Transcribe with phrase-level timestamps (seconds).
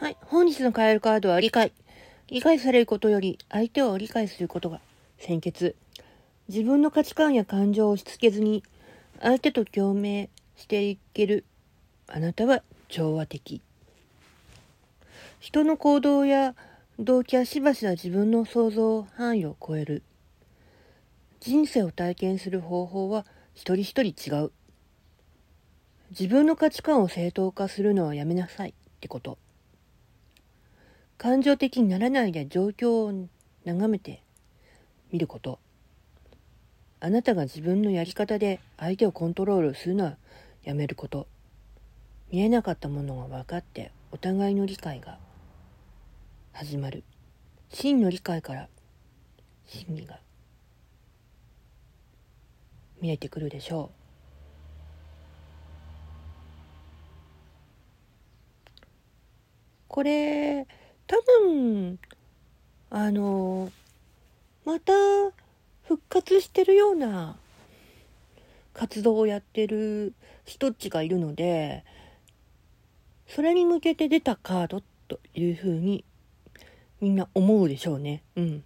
[0.00, 0.16] はい。
[0.26, 1.72] 本日のカエルカードは理解。
[2.28, 4.80] 理解されることより相手を理解することが
[5.18, 5.74] 先決。
[6.48, 8.62] 自分の価値観や感情を押し付けずに
[9.20, 11.44] 相手と共鳴していける
[12.06, 13.60] あなたは調和的。
[15.40, 16.54] 人の行動や
[17.00, 20.04] 動機はしばしば自分の想像範囲を超える。
[21.40, 24.52] 人生を体験する方法は一人一人違う。
[26.10, 29.38] 自分の価値観を正当化するのはやめなさいってこと。
[31.18, 33.28] 感情的にならないで状況を
[33.64, 34.22] 眺めて
[35.10, 35.58] みること。
[37.00, 40.16] あなたが自分のやり方で相手をコントロールするのは
[40.62, 41.26] やめること。
[42.30, 45.18] 見えなかったものが分かってお互いの理解が
[46.52, 47.02] 始まる。
[47.70, 48.68] 真の理解から
[49.66, 50.20] 真理が
[53.00, 53.98] 見えてくるでしょう。
[59.88, 60.66] これ
[61.08, 61.98] 多分
[62.90, 63.72] あの
[64.64, 64.92] また
[65.84, 67.36] 復活してるような
[68.74, 70.12] 活動をやってる
[70.44, 71.82] 人っちがいるので
[73.26, 76.04] それに向けて出たカードというふうに
[77.00, 78.62] みんな思うでしょうねうん。